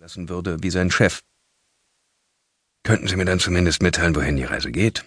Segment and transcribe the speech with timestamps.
[0.00, 1.20] lassen würde wie sein Chef.
[2.84, 5.04] Könnten Sie mir dann zumindest mitteilen, wohin die Reise geht?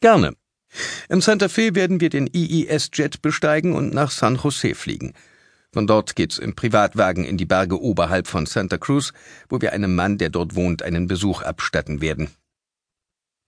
[0.00, 0.34] Gerne.
[1.10, 5.12] Im Santa Fe werden wir den IIS-Jet besteigen und nach San Jose fliegen.
[5.74, 9.12] Von dort geht's im Privatwagen in die Berge oberhalb von Santa Cruz,
[9.50, 12.30] wo wir einem Mann, der dort wohnt, einen Besuch abstatten werden.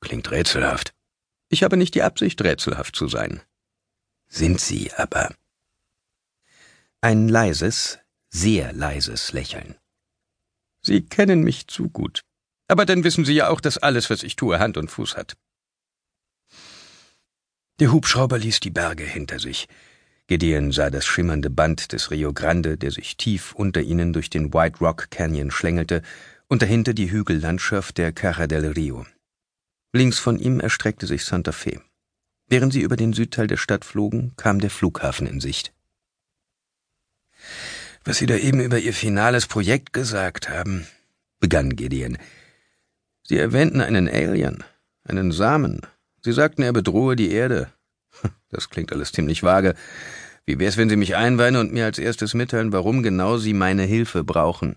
[0.01, 0.93] Klingt rätselhaft.
[1.49, 3.41] Ich habe nicht die Absicht, rätselhaft zu sein.
[4.29, 5.35] Sind Sie aber.
[7.01, 7.99] Ein leises,
[8.29, 9.77] sehr leises Lächeln.
[10.87, 12.23] Sie kennen mich zu gut.
[12.69, 15.37] Aber dann wissen Sie ja auch, dass alles, was ich tue, Hand und Fuß hat.
[17.81, 19.69] Der Hubschrauber ließ die Berge hinter sich.
[20.29, 24.55] Gideon sah das schimmernde Band des Rio Grande, der sich tief unter ihnen durch den
[24.55, 26.03] White Rock Canyon schlängelte,
[26.49, 29.05] und dahinter die Hügellandschaft der Cara del Rio.
[29.93, 31.83] Links von ihm erstreckte sich Santa Fe.
[32.49, 35.73] Während sie über den Südteil der Stadt flogen, kam der Flughafen in Sicht.
[38.07, 40.87] Was Sie da eben über Ihr finales Projekt gesagt haben,
[41.41, 42.19] begann Gideon.
[43.25, 44.63] Sie erwähnten einen Alien,
[45.03, 45.81] einen Samen.
[46.23, 47.71] Sie sagten, er bedrohe die Erde.
[48.49, 49.75] Das klingt alles ziemlich vage.
[50.45, 53.83] Wie wär's, wenn Sie mich einweihen und mir als erstes mitteilen, warum genau Sie meine
[53.83, 54.77] Hilfe brauchen?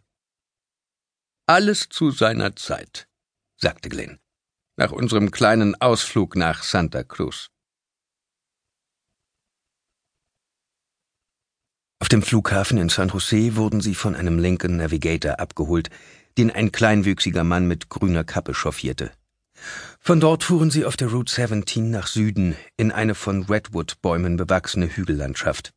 [1.46, 3.08] Alles zu seiner Zeit,
[3.58, 4.18] sagte Glenn.
[4.76, 7.52] Nach unserem kleinen Ausflug nach Santa Cruz.
[12.10, 15.92] Auf dem Flughafen in San Jose wurden sie von einem Lincoln Navigator abgeholt,
[16.40, 19.12] den ein kleinwüchsiger Mann mit grüner Kappe chauffierte.
[20.00, 24.88] Von dort fuhren sie auf der Route 17 nach Süden in eine von Redwood-Bäumen bewachsene
[24.88, 25.72] Hügellandschaft.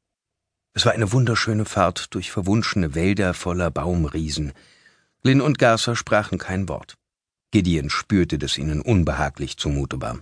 [0.72, 4.54] Es war eine wunderschöne Fahrt durch verwunschene Wälder voller Baumriesen.
[5.22, 6.94] Lynn und Garcer sprachen kein Wort.
[7.50, 10.20] Gideon spürte, dass ihnen unbehaglich zumute war.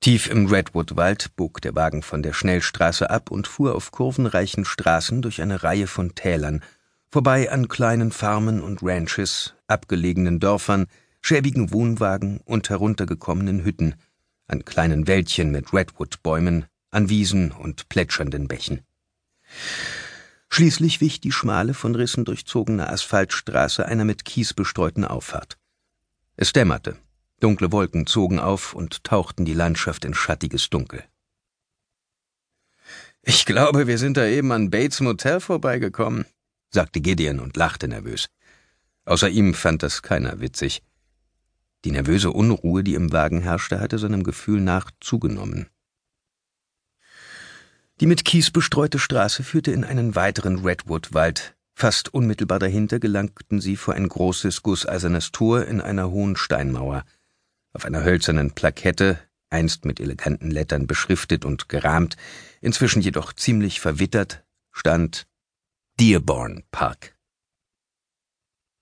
[0.00, 5.20] Tief im Redwood-Wald bog der Wagen von der Schnellstraße ab und fuhr auf kurvenreichen Straßen
[5.20, 6.62] durch eine Reihe von Tälern,
[7.10, 10.86] vorbei an kleinen Farmen und Ranches, abgelegenen Dörfern,
[11.20, 13.94] schäbigen Wohnwagen und heruntergekommenen Hütten,
[14.46, 18.80] an kleinen Wäldchen mit Redwood-Bäumen, an Wiesen und plätschernden Bächen.
[20.48, 25.58] Schließlich wich die schmale, von Rissen durchzogene Asphaltstraße einer mit Kies bestreuten Auffahrt.
[26.36, 26.96] Es dämmerte.
[27.40, 31.04] Dunkle Wolken zogen auf und tauchten die Landschaft in schattiges Dunkel.
[33.22, 36.24] Ich glaube, wir sind da eben an Bates Motel vorbeigekommen,
[36.70, 38.28] sagte Gideon und lachte nervös.
[39.04, 40.82] Außer ihm fand das keiner witzig.
[41.84, 45.68] Die nervöse Unruhe, die im Wagen herrschte, hatte seinem Gefühl nach zugenommen.
[48.00, 51.54] Die mit Kies bestreute Straße führte in einen weiteren Redwood-Wald.
[51.74, 57.04] Fast unmittelbar dahinter gelangten sie vor ein großes gusseisernes Tor in einer hohen Steinmauer.
[57.72, 62.16] Auf einer hölzernen Plakette, einst mit eleganten Lettern beschriftet und gerahmt,
[62.60, 65.26] inzwischen jedoch ziemlich verwittert, stand
[65.98, 67.16] Dearborn Park.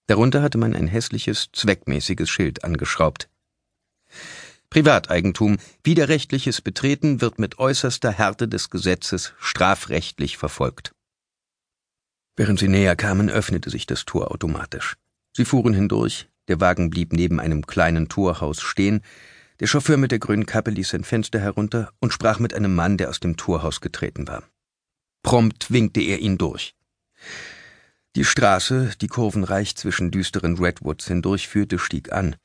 [0.06, 3.28] Darunter hatte man ein hässliches, zweckmäßiges Schild angeschraubt.
[4.70, 10.92] Privateigentum, widerrechtliches Betreten wird mit äußerster Härte des Gesetzes strafrechtlich verfolgt.
[12.36, 14.96] Während sie näher kamen, öffnete sich das Tor automatisch.
[15.34, 19.02] Sie fuhren hindurch, der Wagen blieb neben einem kleinen Torhaus stehen.
[19.60, 22.96] Der Chauffeur mit der grünen Kappe ließ sein Fenster herunter und sprach mit einem Mann,
[22.96, 24.42] der aus dem Torhaus getreten war.
[25.22, 26.74] Prompt winkte er ihn durch.
[28.16, 32.36] Die Straße, die kurvenreich zwischen düsteren Redwoods hindurchführte, stieg an.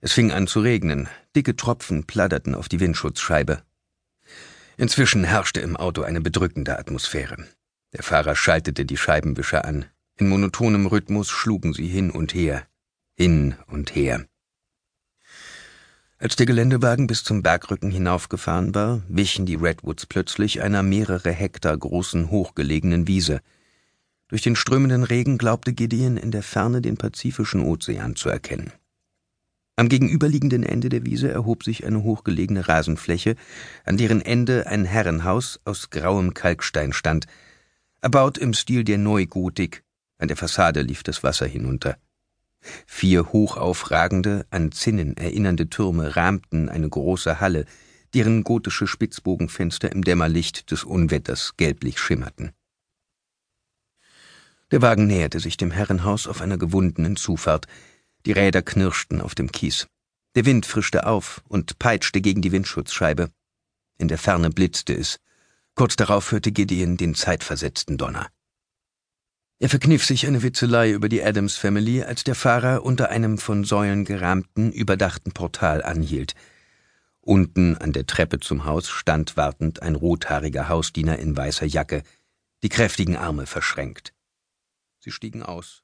[0.00, 1.08] Es fing an zu regnen.
[1.36, 3.62] Dicke Tropfen pladderten auf die Windschutzscheibe.
[4.76, 7.46] Inzwischen herrschte im Auto eine bedrückende Atmosphäre.
[7.92, 9.84] Der Fahrer schaltete die Scheibenwischer an.
[10.16, 12.66] In monotonem Rhythmus schlugen sie hin und her
[13.16, 14.26] hin und her.
[16.18, 21.76] Als der Geländewagen bis zum Bergrücken hinaufgefahren war, wichen die Redwoods plötzlich einer mehrere Hektar
[21.76, 23.40] großen, hochgelegenen Wiese.
[24.28, 28.72] Durch den strömenden Regen glaubte Gideon in der Ferne den Pazifischen Ozean zu erkennen.
[29.76, 33.34] Am gegenüberliegenden Ende der Wiese erhob sich eine hochgelegene Rasenfläche,
[33.84, 37.26] an deren Ende ein Herrenhaus aus grauem Kalkstein stand,
[38.00, 39.82] erbaut im Stil der Neugotik,
[40.18, 41.96] an der Fassade lief das Wasser hinunter.
[42.86, 47.66] Vier hochaufragende, an Zinnen erinnernde Türme rahmten eine große Halle,
[48.14, 52.52] deren gotische Spitzbogenfenster im Dämmerlicht des Unwetters gelblich schimmerten.
[54.70, 57.66] Der Wagen näherte sich dem Herrenhaus auf einer gewundenen Zufahrt.
[58.26, 59.86] Die Räder knirschten auf dem Kies.
[60.34, 63.30] Der Wind frischte auf und peitschte gegen die Windschutzscheibe.
[63.98, 65.20] In der Ferne blitzte es.
[65.74, 68.28] Kurz darauf hörte Gideon den zeitversetzten Donner.
[69.64, 73.64] Er verkniff sich eine Witzelei über die Adams Family, als der Fahrer unter einem von
[73.64, 76.34] Säulen gerahmten, überdachten Portal anhielt.
[77.22, 82.02] Unten an der Treppe zum Haus stand wartend ein rothaariger Hausdiener in weißer Jacke,
[82.62, 84.12] die kräftigen Arme verschränkt.
[84.98, 85.83] Sie stiegen aus.